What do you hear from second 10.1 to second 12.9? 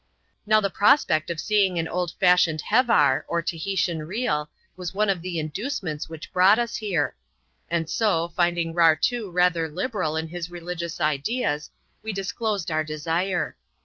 in his religious ideas, we disclosed our